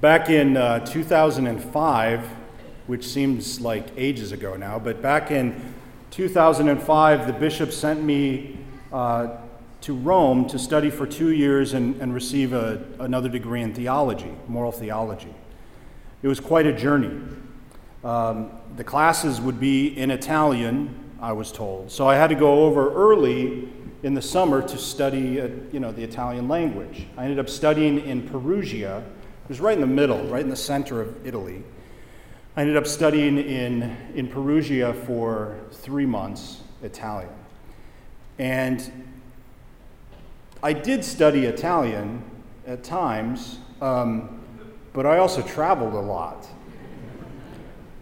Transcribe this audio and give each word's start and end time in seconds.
Back 0.00 0.30
in 0.30 0.56
uh, 0.56 0.78
2005, 0.86 2.26
which 2.86 3.06
seems 3.06 3.60
like 3.60 3.86
ages 3.98 4.32
ago 4.32 4.56
now, 4.56 4.78
but 4.78 5.02
back 5.02 5.30
in 5.30 5.74
2005, 6.10 7.26
the 7.26 7.34
bishop 7.34 7.70
sent 7.70 8.02
me 8.02 8.58
uh, 8.94 9.36
to 9.82 9.94
Rome 9.94 10.48
to 10.48 10.58
study 10.58 10.88
for 10.88 11.06
two 11.06 11.32
years 11.32 11.74
and, 11.74 12.00
and 12.00 12.14
receive 12.14 12.54
a, 12.54 12.82
another 12.98 13.28
degree 13.28 13.60
in 13.60 13.74
theology, 13.74 14.32
moral 14.48 14.72
theology. 14.72 15.34
It 16.22 16.28
was 16.28 16.40
quite 16.40 16.64
a 16.64 16.72
journey. 16.72 17.20
Um, 18.02 18.52
the 18.76 18.84
classes 18.84 19.38
would 19.38 19.60
be 19.60 19.88
in 19.98 20.10
Italian, 20.10 20.94
I 21.20 21.32
was 21.32 21.52
told. 21.52 21.90
So 21.90 22.08
I 22.08 22.14
had 22.14 22.28
to 22.28 22.36
go 22.36 22.64
over 22.64 22.90
early 22.94 23.68
in 24.02 24.14
the 24.14 24.22
summer 24.22 24.66
to 24.66 24.78
study, 24.78 25.42
uh, 25.42 25.48
you 25.72 25.78
know, 25.78 25.92
the 25.92 26.02
Italian 26.04 26.48
language. 26.48 27.06
I 27.18 27.24
ended 27.24 27.38
up 27.38 27.50
studying 27.50 28.00
in 28.00 28.26
Perugia. 28.26 29.04
It 29.50 29.54
was 29.54 29.60
right 29.60 29.74
in 29.74 29.80
the 29.80 29.86
middle, 29.88 30.22
right 30.26 30.44
in 30.44 30.48
the 30.48 30.54
center 30.54 31.00
of 31.00 31.26
Italy. 31.26 31.64
I 32.56 32.60
ended 32.60 32.76
up 32.76 32.86
studying 32.86 33.36
in, 33.36 33.96
in 34.14 34.28
Perugia 34.28 34.94
for 34.94 35.58
three 35.72 36.06
months 36.06 36.60
Italian. 36.84 37.32
And 38.38 39.10
I 40.62 40.72
did 40.72 41.04
study 41.04 41.46
Italian 41.46 42.22
at 42.64 42.84
times, 42.84 43.58
um, 43.80 44.40
but 44.92 45.04
I 45.04 45.18
also 45.18 45.42
traveled 45.42 45.94
a 45.94 46.00
lot. 46.00 46.46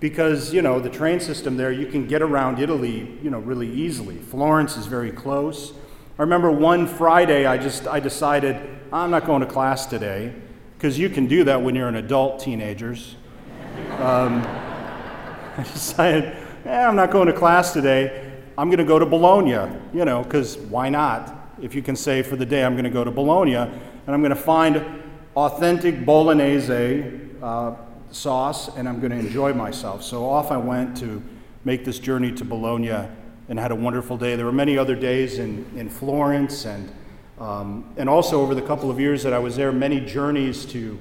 Because, 0.01 0.53
you 0.53 0.61
know, 0.61 0.79
the 0.79 0.91
train 0.91 1.19
system 1.19 1.57
there, 1.57 1.73
you 1.73 1.87
can 1.87 2.07
get 2.07 2.21
around 2.21 2.59
Italy, 2.59 3.19
you 3.23 3.31
know, 3.31 3.39
really 3.39 3.73
easily. 3.73 4.19
Florence 4.19 4.77
is 4.77 4.85
very 4.85 5.13
close. 5.13 5.73
I 6.19 6.23
remember 6.25 6.53
one 6.53 6.87
Friday, 6.87 7.47
I 7.47 7.57
just, 7.57 7.87
I 7.87 8.01
decided, 8.01 8.61
I'm 8.93 9.11
not 9.11 9.25
going 9.25 9.41
to 9.41 9.47
class 9.47 9.87
today, 9.87 10.35
because 10.79 10.97
you 10.97 11.11
can 11.11 11.27
do 11.27 11.43
that 11.43 11.61
when 11.61 11.75
you're 11.75 11.89
an 11.89 11.97
adult 11.97 12.39
teenagers. 12.39 13.17
Um, 13.99 14.43
I 15.57 15.65
decided, 15.65 16.37
eh, 16.65 16.87
I'm 16.87 16.95
not 16.95 17.11
going 17.11 17.27
to 17.27 17.33
class 17.33 17.73
today. 17.73 18.33
I'm 18.57 18.69
going 18.69 18.79
to 18.79 18.85
go 18.85 18.97
to 18.97 19.05
Bologna, 19.05 19.75
you 19.93 20.05
know, 20.05 20.23
because 20.23 20.57
why 20.57 20.89
not? 20.89 21.35
If 21.61 21.75
you 21.75 21.83
can 21.83 21.97
say 21.97 22.23
for 22.23 22.37
the 22.37 22.47
day, 22.47 22.65
I'm 22.65 22.75
going 22.75 22.85
to 22.85 22.91
go 22.91 23.03
to 23.03 23.11
Bologna 23.11 23.57
and 23.57 23.75
I'm 24.07 24.21
going 24.21 24.31
to 24.31 24.37
find 24.37 24.85
authentic 25.35 26.07
Bolognese 26.07 27.11
uh, 27.43 27.75
sauce 28.13 28.69
and 28.77 28.89
I'm 28.89 29.01
going 29.01 29.11
to 29.11 29.19
enjoy 29.19 29.53
myself. 29.55 30.05
So 30.05 30.31
off 30.31 30.53
I 30.53 30.59
went 30.59 30.97
to 30.99 31.21
make 31.65 31.85
this 31.85 31.99
journey 31.99 32.31
to 32.35 32.45
Bologna 32.45 33.09
and 33.49 33.59
had 33.59 33.73
a 33.73 33.77
wonderful 33.77 34.17
day. 34.17 34.37
There 34.37 34.47
were 34.47 34.53
many 34.53 34.79
other 34.79 34.95
days 34.95 35.41
in, 35.41 35.67
in 35.75 35.89
Florence 35.89 36.67
and, 36.67 36.89
um, 37.41 37.93
and 37.97 38.09
also 38.09 38.41
over 38.41 38.55
the 38.55 38.63
couple 38.63 38.91
of 38.91 38.99
years 38.99 39.23
that 39.23 39.33
I 39.33 39.39
was 39.39 39.57
there, 39.57 39.71
many 39.73 40.01
journeys 40.01 40.67
to 40.67 40.99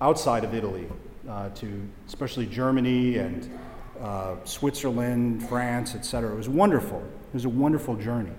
outside 0.00 0.44
of 0.44 0.54
Italy, 0.54 0.86
uh, 1.28 1.50
to 1.50 1.88
especially 2.06 2.46
Germany 2.46 3.18
and 3.18 3.58
uh, 4.00 4.36
Switzerland, 4.44 5.48
France, 5.48 5.94
etc. 5.94 6.32
It 6.32 6.36
was 6.36 6.48
wonderful. 6.48 6.98
It 6.98 7.34
was 7.34 7.44
a 7.44 7.48
wonderful 7.48 7.96
journey. 7.96 8.32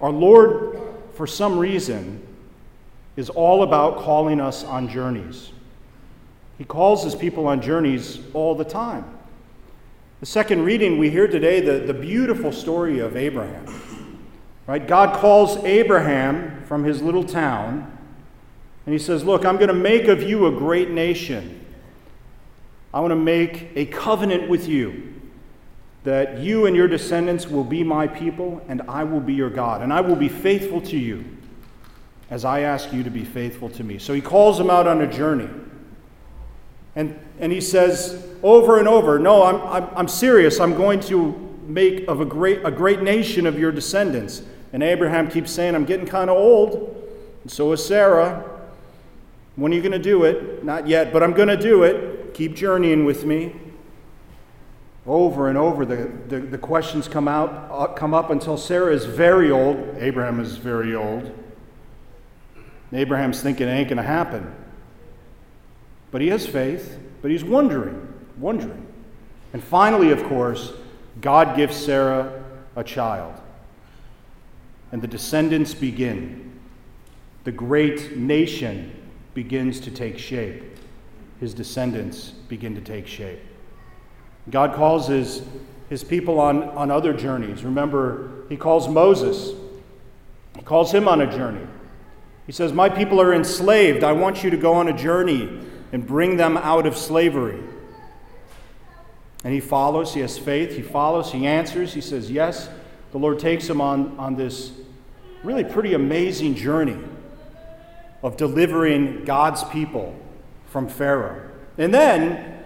Our 0.00 0.10
Lord, 0.10 0.80
for 1.14 1.26
some 1.26 1.58
reason, 1.58 2.26
is 3.16 3.28
all 3.28 3.62
about 3.62 3.98
calling 3.98 4.40
us 4.40 4.64
on 4.64 4.88
journeys. 4.88 5.52
He 6.58 6.64
calls 6.64 7.04
his 7.04 7.14
people 7.14 7.46
on 7.46 7.60
journeys 7.60 8.20
all 8.34 8.54
the 8.54 8.64
time. 8.64 9.04
The 10.20 10.26
second 10.26 10.64
reading 10.64 10.98
we 10.98 11.10
hear 11.10 11.26
today, 11.26 11.60
the, 11.60 11.80
the 11.80 11.94
beautiful 11.94 12.52
story 12.52 13.00
of 13.00 13.16
Abraham. 13.16 13.66
Right? 14.66 14.86
God 14.86 15.16
calls 15.16 15.56
Abraham 15.64 16.64
from 16.64 16.84
his 16.84 17.02
little 17.02 17.24
town, 17.24 17.98
and 18.86 18.92
he 18.92 18.98
says, 18.98 19.24
Look, 19.24 19.44
I'm 19.44 19.56
going 19.56 19.68
to 19.68 19.74
make 19.74 20.08
of 20.08 20.22
you 20.22 20.46
a 20.46 20.52
great 20.52 20.90
nation. 20.90 21.64
I 22.94 23.00
want 23.00 23.10
to 23.10 23.16
make 23.16 23.70
a 23.74 23.86
covenant 23.86 24.48
with 24.48 24.68
you 24.68 25.14
that 26.04 26.38
you 26.38 26.66
and 26.66 26.74
your 26.74 26.88
descendants 26.88 27.46
will 27.46 27.64
be 27.64 27.84
my 27.84 28.06
people, 28.06 28.62
and 28.68 28.82
I 28.82 29.04
will 29.04 29.20
be 29.20 29.34
your 29.34 29.50
God, 29.50 29.82
and 29.82 29.92
I 29.92 30.00
will 30.00 30.16
be 30.16 30.28
faithful 30.28 30.80
to 30.82 30.96
you 30.96 31.24
as 32.30 32.44
I 32.44 32.60
ask 32.60 32.92
you 32.92 33.02
to 33.02 33.10
be 33.10 33.24
faithful 33.24 33.68
to 33.70 33.84
me. 33.84 33.98
So 33.98 34.14
he 34.14 34.20
calls 34.20 34.58
him 34.58 34.70
out 34.70 34.86
on 34.86 35.02
a 35.02 35.06
journey. 35.06 35.48
And, 36.96 37.18
and 37.38 37.52
he 37.52 37.60
says 37.60 38.26
over 38.42 38.78
and 38.78 38.88
over, 38.88 39.18
No, 39.18 39.44
I'm, 39.44 39.60
I'm, 39.62 39.88
I'm 39.96 40.08
serious. 40.08 40.60
I'm 40.60 40.74
going 40.74 41.00
to 41.00 41.56
make 41.66 42.06
of 42.08 42.20
a 42.20 42.24
great, 42.24 42.64
a 42.64 42.70
great 42.70 43.02
nation 43.02 43.46
of 43.46 43.58
your 43.58 43.72
descendants. 43.72 44.42
And 44.72 44.82
Abraham 44.82 45.28
keeps 45.28 45.50
saying, 45.50 45.74
I'm 45.74 45.84
getting 45.84 46.06
kind 46.06 46.30
of 46.30 46.36
old. 46.36 46.96
And 47.42 47.50
so 47.50 47.72
is 47.72 47.84
Sarah. 47.84 48.48
When 49.56 49.72
are 49.72 49.74
you 49.74 49.82
going 49.82 49.92
to 49.92 49.98
do 49.98 50.24
it? 50.24 50.64
Not 50.64 50.88
yet, 50.88 51.12
but 51.12 51.22
I'm 51.22 51.32
going 51.32 51.48
to 51.48 51.56
do 51.56 51.82
it. 51.82 52.34
Keep 52.34 52.54
journeying 52.54 53.04
with 53.04 53.24
me. 53.24 53.54
Over 55.06 55.48
and 55.48 55.58
over, 55.58 55.84
the, 55.84 56.10
the, 56.28 56.38
the 56.40 56.58
questions 56.58 57.08
come, 57.08 57.26
out, 57.26 57.68
uh, 57.70 57.88
come 57.88 58.14
up 58.14 58.30
until 58.30 58.56
Sarah 58.56 58.94
is 58.94 59.04
very 59.04 59.50
old. 59.50 59.96
Abraham 59.98 60.40
is 60.40 60.56
very 60.56 60.94
old. 60.94 61.24
And 62.54 63.00
Abraham's 63.00 63.42
thinking 63.42 63.68
it 63.68 63.72
ain't 63.72 63.88
going 63.88 63.96
to 63.96 64.02
happen. 64.04 64.54
But 66.12 66.20
he 66.20 66.28
has 66.28 66.46
faith, 66.46 66.98
but 67.20 67.30
he's 67.30 67.42
wondering, 67.42 68.14
wondering. 68.38 68.86
And 69.52 69.62
finally, 69.62 70.12
of 70.12 70.22
course, 70.24 70.72
God 71.20 71.56
gives 71.56 71.76
Sarah 71.76 72.44
a 72.76 72.84
child. 72.84 73.41
And 74.92 75.02
the 75.02 75.08
descendants 75.08 75.74
begin. 75.74 76.60
The 77.44 77.52
great 77.52 78.16
nation 78.16 78.92
begins 79.34 79.80
to 79.80 79.90
take 79.90 80.18
shape. 80.18 80.62
His 81.40 81.54
descendants 81.54 82.30
begin 82.48 82.74
to 82.74 82.80
take 82.80 83.06
shape. 83.06 83.40
God 84.50 84.74
calls 84.74 85.08
his, 85.08 85.42
his 85.88 86.04
people 86.04 86.38
on, 86.38 86.62
on 86.70 86.90
other 86.90 87.12
journeys. 87.12 87.64
Remember, 87.64 88.44
he 88.48 88.56
calls 88.56 88.88
Moses, 88.88 89.52
he 90.56 90.62
calls 90.62 90.92
him 90.92 91.08
on 91.08 91.20
a 91.20 91.30
journey. 91.30 91.66
He 92.46 92.52
says, 92.52 92.72
My 92.72 92.88
people 92.88 93.20
are 93.20 93.32
enslaved. 93.32 94.04
I 94.04 94.12
want 94.12 94.44
you 94.44 94.50
to 94.50 94.56
go 94.56 94.74
on 94.74 94.88
a 94.88 94.92
journey 94.92 95.60
and 95.92 96.06
bring 96.06 96.36
them 96.36 96.56
out 96.56 96.86
of 96.86 96.96
slavery. 96.96 97.62
And 99.44 99.52
he 99.52 99.60
follows, 99.60 100.14
he 100.14 100.20
has 100.20 100.38
faith, 100.38 100.76
he 100.76 100.82
follows, 100.82 101.32
he 101.32 101.46
answers, 101.46 101.94
he 101.94 102.00
says, 102.00 102.30
Yes. 102.30 102.68
The 103.12 103.18
Lord 103.18 103.38
takes 103.38 103.68
him 103.68 103.80
on, 103.80 104.18
on 104.18 104.36
this 104.36 104.72
really 105.44 105.64
pretty 105.64 105.94
amazing 105.94 106.54
journey 106.54 106.98
of 108.22 108.36
delivering 108.36 109.24
God's 109.24 109.64
people 109.64 110.14
from 110.66 110.88
Pharaoh. 110.88 111.50
And 111.78 111.92
then 111.92 112.64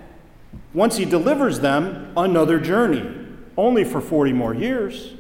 once 0.73 0.97
he 0.97 1.05
delivers 1.05 1.61
them, 1.61 2.13
another 2.17 2.61
journey, 2.61 3.27
only 3.57 3.85
for 3.85 4.01
40 4.01 4.33
more 4.33 4.55
years. 4.55 5.15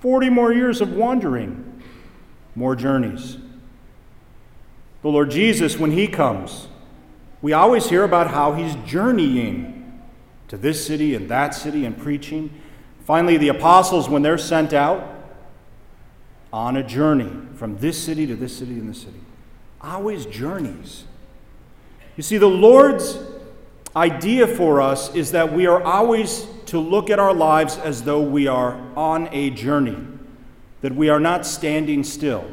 40 0.00 0.30
more 0.30 0.52
years 0.52 0.80
of 0.80 0.92
wandering, 0.92 1.82
more 2.54 2.74
journeys. 2.74 3.36
The 5.02 5.08
Lord 5.08 5.30
Jesus, 5.30 5.78
when 5.78 5.92
he 5.92 6.08
comes, 6.08 6.68
we 7.42 7.52
always 7.52 7.88
hear 7.88 8.04
about 8.04 8.28
how 8.28 8.54
he's 8.54 8.74
journeying 8.86 10.02
to 10.48 10.56
this 10.56 10.84
city 10.84 11.14
and 11.14 11.28
that 11.30 11.54
city 11.54 11.84
and 11.84 11.96
preaching. 11.96 12.59
Finally, 13.10 13.38
the 13.38 13.48
apostles, 13.48 14.08
when 14.08 14.22
they're 14.22 14.38
sent 14.38 14.72
out 14.72 15.04
on 16.52 16.76
a 16.76 16.82
journey 16.84 17.28
from 17.56 17.76
this 17.78 18.00
city 18.00 18.24
to 18.24 18.36
this 18.36 18.56
city 18.56 18.74
and 18.74 18.88
this 18.88 19.00
city, 19.00 19.18
always 19.80 20.26
journeys. 20.26 21.02
You 22.16 22.22
see, 22.22 22.38
the 22.38 22.46
Lord's 22.46 23.18
idea 23.96 24.46
for 24.46 24.80
us 24.80 25.12
is 25.12 25.32
that 25.32 25.52
we 25.52 25.66
are 25.66 25.82
always 25.82 26.46
to 26.66 26.78
look 26.78 27.10
at 27.10 27.18
our 27.18 27.34
lives 27.34 27.78
as 27.78 28.04
though 28.04 28.22
we 28.22 28.46
are 28.46 28.80
on 28.94 29.28
a 29.32 29.50
journey, 29.50 29.98
that 30.80 30.94
we 30.94 31.08
are 31.08 31.18
not 31.18 31.44
standing 31.44 32.04
still, 32.04 32.48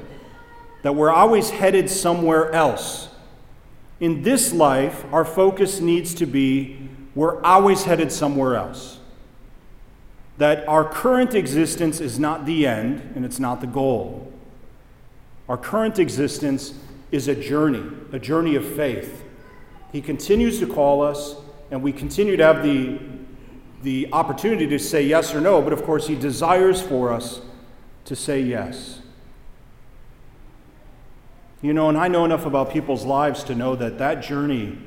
that 0.82 0.96
we're 0.96 1.12
always 1.12 1.52
headed 1.52 1.88
somewhere 1.88 2.52
else. 2.52 3.10
In 4.00 4.24
this 4.24 4.52
life, 4.52 5.06
our 5.14 5.24
focus 5.24 5.82
needs 5.82 6.16
to 6.16 6.26
be 6.26 6.90
we're 7.14 7.40
always 7.44 7.84
headed 7.84 8.12
somewhere 8.12 8.56
else. 8.56 8.97
That 10.38 10.68
our 10.68 10.84
current 10.84 11.34
existence 11.34 12.00
is 12.00 12.20
not 12.20 12.46
the 12.46 12.68
end 12.68 13.14
and 13.16 13.26
it's 13.26 13.40
not 13.40 13.62
the 13.62 13.68
goal. 13.68 14.32
Our 15.50 15.58
current 15.58 15.98
existence 15.98 16.74
is 17.12 17.28
a 17.28 17.36
journey, 17.36 17.84
a 18.12 18.20
journey 18.20 18.56
of 18.56 18.66
faith 18.66 19.24
he 19.92 20.02
continues 20.02 20.60
to 20.60 20.68
call 20.68 21.02
us, 21.02 21.36
and 21.72 21.82
we 21.82 21.92
continue 21.92 22.38
to 22.38 22.44
have 22.44 22.64
the, 22.64 23.00
the 23.84 24.10
opportunity 24.12 24.68
to 24.68 24.80
say 24.80 25.02
yes 25.02 25.34
or 25.34 25.42
no, 25.42 25.62
but 25.62 25.74
of 25.74 25.84
course, 25.84 26.08
He 26.08 26.16
desires 26.16 26.82
for 26.82 27.12
us 27.12 27.42
to 28.06 28.16
say 28.16 28.42
yes. 28.42 29.00
You 31.62 31.74
know, 31.74 31.90
and 31.90 31.98
I 31.98 32.08
know 32.08 32.26
enough 32.26 32.46
about 32.46 32.72
people's 32.72 33.06
lives 33.06 33.44
to 33.46 33.56
know 33.56 33.76
that 33.76 33.98
that 33.98 34.22
journey 34.22 34.78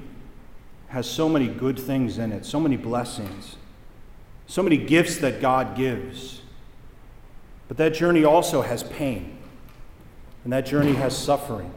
has 0.89 1.09
so 1.09 1.29
many 1.29 1.49
good 1.49 1.79
things 1.79 2.19
in 2.19 2.33
it, 2.33 2.45
so 2.45 2.61
many 2.61 2.77
blessings, 2.77 3.57
so 4.51 4.65
many 4.65 4.77
gifts 4.77 5.19
that 5.19 5.41
God 5.41 5.77
gives. 5.77 6.41
But 7.69 7.77
that 7.77 7.95
journey 7.95 8.25
also 8.25 8.63
has 8.63 8.83
pain, 8.83 9.39
and 10.43 10.53
that 10.53 10.67
journey 10.67 10.95
has 10.95 11.17
suffering. 11.17 11.73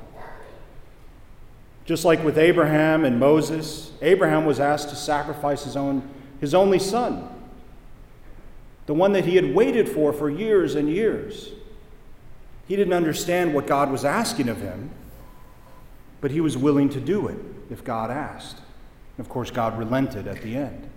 Just 1.85 2.03
like 2.03 2.23
with 2.23 2.35
Abraham 2.39 3.05
and 3.05 3.19
Moses, 3.19 3.91
Abraham 4.01 4.45
was 4.45 4.59
asked 4.59 4.89
to 4.89 4.95
sacrifice 4.95 5.63
his 5.63 5.77
own 5.77 6.09
his 6.41 6.55
only 6.55 6.79
son, 6.79 7.29
the 8.87 8.93
one 8.95 9.13
that 9.13 9.25
he 9.25 9.35
had 9.35 9.53
waited 9.53 9.87
for 9.87 10.11
for 10.11 10.27
years 10.27 10.73
and 10.73 10.89
years. 10.89 11.51
He 12.67 12.75
didn't 12.75 12.93
understand 12.93 13.53
what 13.53 13.67
God 13.67 13.91
was 13.91 14.03
asking 14.03 14.49
of 14.49 14.61
him, 14.61 14.89
but 16.21 16.31
he 16.31 16.41
was 16.41 16.57
willing 16.57 16.89
to 16.89 16.99
do 16.99 17.27
it 17.27 17.37
if 17.69 17.83
God 17.83 18.09
asked. 18.09 18.57
Of 19.19 19.29
course, 19.29 19.51
God 19.51 19.77
relented 19.77 20.27
at 20.27 20.41
the 20.41 20.55
end. 20.55 20.89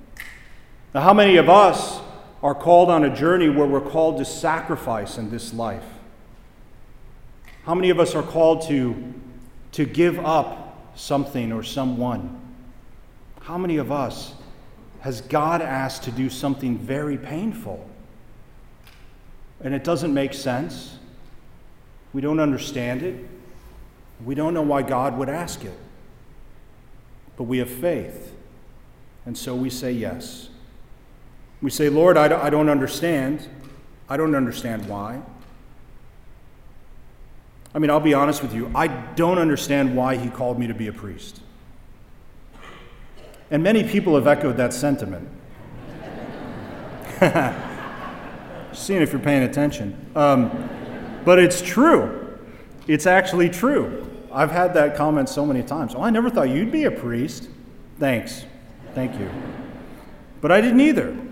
Now, 0.96 1.02
how 1.02 1.12
many 1.12 1.36
of 1.36 1.50
us 1.50 2.00
are 2.42 2.54
called 2.54 2.88
on 2.88 3.04
a 3.04 3.14
journey 3.14 3.50
where 3.50 3.66
we're 3.66 3.82
called 3.82 4.16
to 4.16 4.24
sacrifice 4.24 5.18
in 5.18 5.28
this 5.28 5.52
life? 5.52 5.84
How 7.64 7.74
many 7.74 7.90
of 7.90 8.00
us 8.00 8.14
are 8.14 8.22
called 8.22 8.62
to, 8.68 9.12
to 9.72 9.84
give 9.84 10.18
up 10.18 10.90
something 10.94 11.52
or 11.52 11.62
someone? 11.62 12.40
How 13.42 13.58
many 13.58 13.76
of 13.76 13.92
us 13.92 14.36
has 15.00 15.20
God 15.20 15.60
asked 15.60 16.04
to 16.04 16.10
do 16.10 16.30
something 16.30 16.78
very 16.78 17.18
painful? 17.18 17.86
And 19.60 19.74
it 19.74 19.84
doesn't 19.84 20.14
make 20.14 20.32
sense. 20.32 20.96
We 22.14 22.22
don't 22.22 22.40
understand 22.40 23.02
it. 23.02 23.22
We 24.24 24.34
don't 24.34 24.54
know 24.54 24.62
why 24.62 24.80
God 24.80 25.18
would 25.18 25.28
ask 25.28 25.62
it. 25.62 25.78
But 27.36 27.42
we 27.42 27.58
have 27.58 27.68
faith. 27.68 28.32
And 29.26 29.36
so 29.36 29.54
we 29.54 29.68
say 29.68 29.92
yes. 29.92 30.48
We 31.66 31.70
say, 31.72 31.88
Lord, 31.88 32.16
I 32.16 32.48
don't 32.48 32.68
understand. 32.68 33.44
I 34.08 34.16
don't 34.16 34.36
understand 34.36 34.88
why. 34.88 35.20
I 37.74 37.80
mean, 37.80 37.90
I'll 37.90 37.98
be 37.98 38.14
honest 38.14 38.40
with 38.40 38.54
you. 38.54 38.70
I 38.72 38.86
don't 38.86 39.38
understand 39.38 39.96
why 39.96 40.14
he 40.16 40.30
called 40.30 40.60
me 40.60 40.68
to 40.68 40.74
be 40.74 40.86
a 40.86 40.92
priest. 40.92 41.40
And 43.50 43.64
many 43.64 43.82
people 43.82 44.14
have 44.14 44.28
echoed 44.28 44.56
that 44.58 44.72
sentiment. 44.74 45.28
Seeing 48.72 49.02
if 49.02 49.10
you're 49.10 49.20
paying 49.20 49.42
attention. 49.42 50.12
Um, 50.14 50.70
but 51.24 51.40
it's 51.40 51.60
true. 51.60 52.38
It's 52.86 53.08
actually 53.08 53.50
true. 53.50 54.08
I've 54.30 54.52
had 54.52 54.72
that 54.74 54.94
comment 54.94 55.28
so 55.28 55.44
many 55.44 55.64
times. 55.64 55.96
Oh, 55.96 56.02
I 56.02 56.10
never 56.10 56.30
thought 56.30 56.48
you'd 56.48 56.70
be 56.70 56.84
a 56.84 56.92
priest. 56.92 57.48
Thanks. 57.98 58.44
Thank 58.94 59.18
you. 59.18 59.28
But 60.40 60.52
I 60.52 60.60
didn't 60.60 60.80
either. 60.80 61.25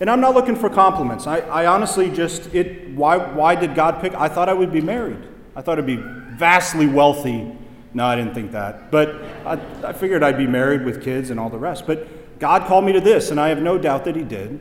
And 0.00 0.10
I'm 0.10 0.20
not 0.20 0.34
looking 0.34 0.56
for 0.56 0.68
compliments. 0.68 1.26
I, 1.26 1.40
I 1.40 1.66
honestly 1.66 2.10
just, 2.10 2.52
it, 2.54 2.90
why, 2.90 3.16
why 3.16 3.54
did 3.54 3.74
God 3.74 4.00
pick? 4.00 4.14
I 4.14 4.28
thought 4.28 4.48
I 4.48 4.52
would 4.52 4.72
be 4.72 4.80
married. 4.80 5.22
I 5.54 5.62
thought 5.62 5.78
I'd 5.78 5.86
be 5.86 6.02
vastly 6.36 6.86
wealthy. 6.86 7.56
No, 7.92 8.04
I 8.04 8.16
didn't 8.16 8.34
think 8.34 8.52
that. 8.52 8.90
But 8.90 9.22
I, 9.46 9.60
I 9.84 9.92
figured 9.92 10.22
I'd 10.22 10.36
be 10.36 10.48
married 10.48 10.84
with 10.84 11.02
kids 11.02 11.30
and 11.30 11.38
all 11.38 11.48
the 11.48 11.58
rest. 11.58 11.86
But 11.86 12.38
God 12.40 12.66
called 12.66 12.84
me 12.84 12.92
to 12.92 13.00
this, 13.00 13.30
and 13.30 13.38
I 13.38 13.48
have 13.48 13.62
no 13.62 13.78
doubt 13.78 14.04
that 14.06 14.16
He 14.16 14.24
did. 14.24 14.60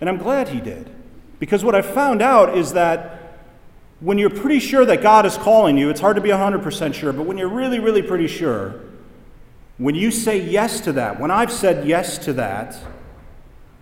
And 0.00 0.08
I'm 0.08 0.18
glad 0.18 0.48
He 0.48 0.60
did. 0.60 0.88
Because 1.40 1.64
what 1.64 1.74
I 1.74 1.82
found 1.82 2.22
out 2.22 2.56
is 2.56 2.74
that 2.74 3.20
when 4.00 4.18
you're 4.18 4.30
pretty 4.30 4.60
sure 4.60 4.84
that 4.84 5.02
God 5.02 5.26
is 5.26 5.36
calling 5.36 5.76
you, 5.76 5.90
it's 5.90 6.00
hard 6.00 6.16
to 6.16 6.22
be 6.22 6.30
100% 6.30 6.94
sure, 6.94 7.12
but 7.12 7.26
when 7.26 7.36
you're 7.36 7.48
really, 7.48 7.78
really 7.78 8.02
pretty 8.02 8.28
sure, 8.28 8.80
when 9.76 9.94
you 9.94 10.10
say 10.10 10.38
yes 10.40 10.80
to 10.82 10.92
that, 10.92 11.20
when 11.20 11.30
I've 11.30 11.52
said 11.52 11.86
yes 11.86 12.18
to 12.18 12.32
that, 12.34 12.78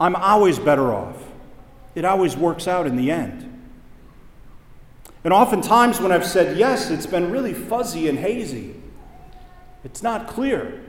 I'm 0.01 0.15
always 0.17 0.59
better 0.59 0.93
off. 0.93 1.17
It 1.95 2.05
always 2.05 2.37
works 2.37 2.69
out 2.69 2.87
in 2.87 2.97
the 2.97 3.11
end. 3.11 3.45
And 5.25 5.33
oftentimes, 5.33 6.01
when 6.01 6.13
I've 6.13 6.27
said 6.27 6.57
yes, 6.57 6.91
it's 6.91 7.07
been 7.07 7.31
really 7.31 7.53
fuzzy 7.53 8.09
and 8.09 8.19
hazy. 8.19 8.75
It's 9.85 10.03
not 10.03 10.29
clear. 10.29 10.81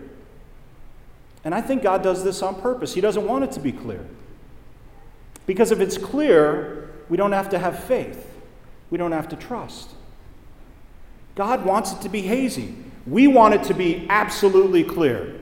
And 1.44 1.56
I 1.56 1.62
think 1.62 1.84
God 1.84 2.04
does 2.04 2.24
this 2.24 2.42
on 2.42 2.62
purpose. 2.62 2.94
He 2.94 3.02
doesn't 3.02 3.26
want 3.26 3.44
it 3.44 3.52
to 3.54 3.60
be 3.60 3.72
clear. 3.72 4.06
Because 5.46 5.72
if 5.72 5.80
it's 5.80 5.98
clear, 5.98 6.92
we 7.10 7.18
don't 7.18 7.32
have 7.32 7.50
to 7.50 7.60
have 7.60 7.84
faith, 7.84 8.28
we 8.92 8.98
don't 8.98 9.12
have 9.12 9.30
to 9.30 9.36
trust. 9.36 9.90
God 11.36 11.66
wants 11.66 11.94
it 11.94 12.02
to 12.02 12.10
be 12.10 12.22
hazy. 12.22 12.76
We 13.08 13.28
want 13.28 13.56
it 13.56 13.64
to 13.64 13.74
be 13.74 14.06
absolutely 14.10 14.84
clear. 14.84 15.42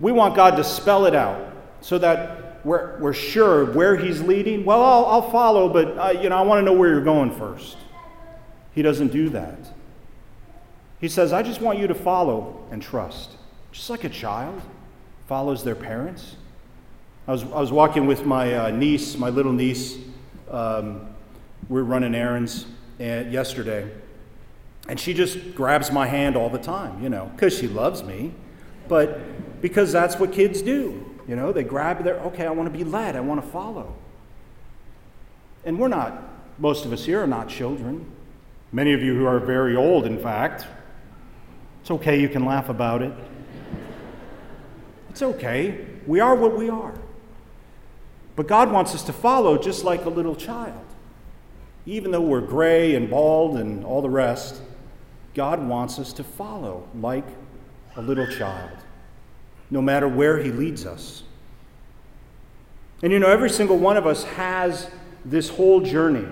We 0.00 0.10
want 0.10 0.34
God 0.34 0.56
to 0.56 0.64
spell 0.64 1.06
it 1.06 1.14
out 1.14 1.52
so 1.80 1.98
that 1.98 2.45
we're, 2.66 2.98
we're 2.98 3.12
sure 3.12 3.64
where 3.64 3.96
he's 3.96 4.20
leading, 4.20 4.64
well, 4.64 4.82
I'll, 4.82 5.06
I'll 5.06 5.30
follow, 5.30 5.68
but 5.68 5.96
uh, 5.96 6.20
you 6.20 6.28
know, 6.28 6.36
I 6.36 6.42
want 6.42 6.58
to 6.58 6.64
know 6.64 6.76
where 6.76 6.90
you're 6.90 7.00
going 7.00 7.30
first. 7.30 7.76
He 8.74 8.82
doesn't 8.82 9.12
do 9.12 9.28
that. 9.30 9.56
He 11.00 11.08
says, 11.08 11.32
I 11.32 11.44
just 11.44 11.60
want 11.60 11.78
you 11.78 11.86
to 11.86 11.94
follow 11.94 12.66
and 12.72 12.82
trust, 12.82 13.30
just 13.70 13.88
like 13.88 14.02
a 14.02 14.08
child 14.08 14.60
follows 15.28 15.62
their 15.62 15.76
parents. 15.76 16.34
I 17.28 17.32
was, 17.32 17.44
I 17.44 17.60
was 17.60 17.70
walking 17.70 18.04
with 18.08 18.26
my 18.26 18.52
uh, 18.52 18.70
niece, 18.72 19.16
my 19.16 19.30
little 19.30 19.52
niece. 19.52 19.98
Um, 20.50 21.08
we 21.68 21.80
are 21.80 21.84
running 21.84 22.16
errands 22.16 22.66
and, 22.98 23.32
yesterday, 23.32 23.88
and 24.88 24.98
she 24.98 25.14
just 25.14 25.54
grabs 25.54 25.92
my 25.92 26.08
hand 26.08 26.34
all 26.34 26.50
the 26.50 26.58
time, 26.58 27.00
you 27.00 27.10
know, 27.10 27.30
because 27.36 27.56
she 27.56 27.68
loves 27.68 28.02
me, 28.02 28.32
but 28.88 29.60
because 29.62 29.92
that's 29.92 30.18
what 30.18 30.32
kids 30.32 30.62
do. 30.62 31.15
You 31.28 31.34
know, 31.34 31.52
they 31.52 31.64
grab 31.64 32.04
their, 32.04 32.16
okay, 32.20 32.46
I 32.46 32.50
want 32.50 32.72
to 32.72 32.76
be 32.76 32.84
led, 32.84 33.16
I 33.16 33.20
want 33.20 33.42
to 33.42 33.48
follow. 33.48 33.94
And 35.64 35.78
we're 35.78 35.88
not, 35.88 36.22
most 36.58 36.84
of 36.84 36.92
us 36.92 37.04
here 37.04 37.22
are 37.22 37.26
not 37.26 37.48
children. 37.48 38.06
Many 38.72 38.92
of 38.92 39.02
you 39.02 39.16
who 39.16 39.26
are 39.26 39.40
very 39.40 39.74
old, 39.74 40.06
in 40.06 40.18
fact. 40.18 40.66
It's 41.80 41.90
okay, 41.90 42.20
you 42.20 42.28
can 42.28 42.44
laugh 42.44 42.68
about 42.68 43.02
it. 43.02 43.12
It's 45.10 45.22
okay. 45.22 45.86
We 46.06 46.20
are 46.20 46.34
what 46.34 46.56
we 46.56 46.68
are. 46.68 46.94
But 48.36 48.46
God 48.46 48.70
wants 48.70 48.94
us 48.94 49.02
to 49.04 49.12
follow 49.12 49.56
just 49.56 49.82
like 49.82 50.04
a 50.04 50.10
little 50.10 50.36
child. 50.36 50.84
Even 51.86 52.10
though 52.10 52.20
we're 52.20 52.40
gray 52.40 52.94
and 52.94 53.08
bald 53.08 53.56
and 53.56 53.84
all 53.84 54.02
the 54.02 54.10
rest, 54.10 54.60
God 55.34 55.66
wants 55.66 55.98
us 55.98 56.12
to 56.14 56.24
follow 56.24 56.86
like 56.94 57.26
a 57.96 58.02
little 58.02 58.26
child 58.26 58.70
no 59.70 59.82
matter 59.82 60.08
where 60.08 60.38
He 60.38 60.50
leads 60.50 60.86
us. 60.86 61.22
And 63.02 63.12
you 63.12 63.18
know, 63.18 63.28
every 63.28 63.50
single 63.50 63.78
one 63.78 63.96
of 63.96 64.06
us 64.06 64.24
has 64.24 64.90
this 65.24 65.48
whole 65.48 65.80
journey. 65.80 66.26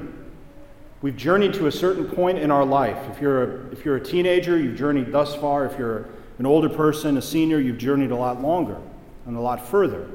We've 1.02 1.16
journeyed 1.16 1.52
to 1.54 1.66
a 1.66 1.72
certain 1.72 2.06
point 2.06 2.38
in 2.38 2.50
our 2.50 2.64
life. 2.64 2.96
If 3.10 3.20
you're 3.20 3.42
a, 3.42 3.72
if 3.72 3.84
you're 3.84 3.96
a 3.96 4.02
teenager, 4.02 4.58
you've 4.58 4.76
journeyed 4.76 5.12
thus 5.12 5.34
far. 5.34 5.66
If 5.66 5.78
you're 5.78 6.08
an 6.38 6.46
older 6.46 6.68
person, 6.68 7.16
a 7.16 7.22
senior, 7.22 7.58
you've 7.58 7.78
journeyed 7.78 8.10
a 8.10 8.16
lot 8.16 8.40
longer 8.40 8.78
and 9.26 9.36
a 9.36 9.40
lot 9.40 9.66
further. 9.68 10.08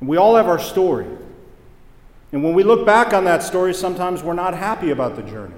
And 0.00 0.08
we 0.08 0.16
all 0.16 0.36
have 0.36 0.46
our 0.48 0.58
story. 0.58 1.06
And 2.30 2.42
when 2.42 2.54
we 2.54 2.62
look 2.62 2.86
back 2.86 3.12
on 3.12 3.24
that 3.24 3.42
story, 3.42 3.74
sometimes 3.74 4.22
we're 4.22 4.32
not 4.34 4.54
happy 4.54 4.90
about 4.90 5.16
the 5.16 5.22
journey. 5.22 5.54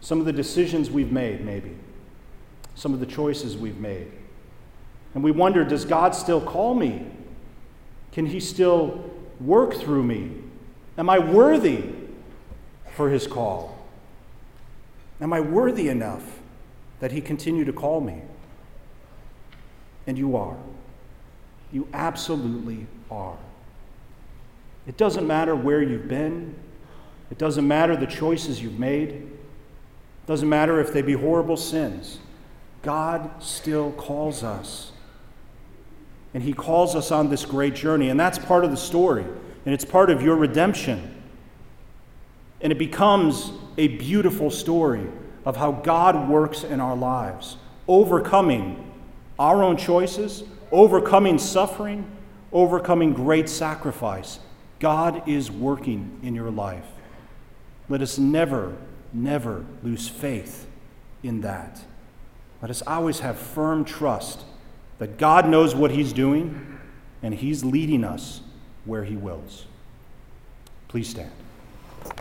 Some 0.00 0.18
of 0.20 0.26
the 0.26 0.32
decisions 0.32 0.90
we've 0.90 1.12
made, 1.12 1.44
maybe. 1.44 1.76
Some 2.74 2.92
of 2.92 3.00
the 3.00 3.06
choices 3.06 3.56
we've 3.56 3.78
made. 3.78 4.10
And 5.14 5.22
we 5.22 5.30
wonder 5.30 5.64
does 5.64 5.84
God 5.84 6.14
still 6.14 6.40
call 6.40 6.74
me? 6.74 7.06
Can 8.12 8.26
He 8.26 8.40
still 8.40 9.10
work 9.40 9.74
through 9.74 10.02
me? 10.02 10.32
Am 10.98 11.08
I 11.08 11.18
worthy 11.18 11.84
for 12.94 13.08
His 13.10 13.26
call? 13.26 13.78
Am 15.20 15.32
I 15.32 15.40
worthy 15.40 15.88
enough 15.88 16.40
that 17.00 17.12
He 17.12 17.20
continue 17.20 17.64
to 17.64 17.72
call 17.72 18.00
me? 18.00 18.22
And 20.06 20.18
you 20.18 20.36
are. 20.36 20.56
You 21.72 21.88
absolutely 21.92 22.86
are. 23.10 23.38
It 24.86 24.96
doesn't 24.96 25.26
matter 25.26 25.56
where 25.56 25.82
you've 25.82 26.08
been. 26.08 26.54
It 27.30 27.38
doesn't 27.38 27.66
matter 27.66 27.96
the 27.96 28.06
choices 28.06 28.62
you've 28.62 28.78
made. 28.78 29.08
It 29.10 30.26
doesn't 30.26 30.48
matter 30.48 30.78
if 30.80 30.92
they 30.92 31.02
be 31.02 31.14
horrible 31.14 31.56
sins. 31.56 32.18
God 32.82 33.42
still 33.42 33.92
calls 33.92 34.44
us 34.44 34.92
and 36.34 36.42
He 36.42 36.52
calls 36.52 36.94
us 36.94 37.10
on 37.10 37.30
this 37.30 37.46
great 37.46 37.74
journey. 37.74 38.10
And 38.10 38.18
that's 38.18 38.38
part 38.38 38.64
of 38.64 38.70
the 38.70 38.76
story, 38.76 39.22
and 39.22 39.72
it's 39.72 39.84
part 39.84 40.10
of 40.10 40.20
your 40.20 40.36
redemption. 40.36 41.22
And 42.60 42.72
it 42.72 42.78
becomes 42.78 43.52
a 43.78 43.88
beautiful 43.88 44.50
story 44.50 45.06
of 45.44 45.56
how 45.56 45.72
God 45.72 46.28
works 46.28 46.64
in 46.64 46.80
our 46.80 46.96
lives, 46.96 47.56
overcoming 47.86 48.92
our 49.38 49.62
own 49.62 49.76
choices, 49.76 50.44
overcoming 50.72 51.38
suffering, 51.38 52.10
overcoming 52.52 53.12
great 53.12 53.48
sacrifice. 53.48 54.40
God 54.80 55.28
is 55.28 55.50
working 55.50 56.18
in 56.22 56.34
your 56.34 56.50
life. 56.50 56.86
Let 57.88 58.00
us 58.00 58.18
never, 58.18 58.76
never 59.12 59.64
lose 59.82 60.08
faith 60.08 60.66
in 61.22 61.42
that. 61.42 61.84
Let 62.62 62.70
us 62.70 62.82
always 62.86 63.20
have 63.20 63.38
firm 63.38 63.84
trust 63.84 64.44
that 64.98 65.18
God 65.18 65.48
knows 65.48 65.74
what 65.74 65.90
He's 65.90 66.12
doing 66.12 66.78
and 67.22 67.34
He's 67.34 67.64
leading 67.64 68.04
us 68.04 68.40
where 68.84 69.04
He 69.04 69.16
wills. 69.16 69.66
Please 70.88 71.08
stand. 71.08 71.32